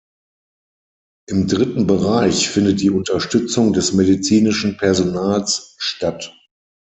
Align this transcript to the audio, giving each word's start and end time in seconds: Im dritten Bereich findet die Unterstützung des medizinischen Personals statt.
Im 1.29 1.47
dritten 1.47 1.85
Bereich 1.85 2.49
findet 2.49 2.81
die 2.81 2.89
Unterstützung 2.89 3.71
des 3.71 3.93
medizinischen 3.93 4.75
Personals 4.77 5.75
statt. 5.77 6.33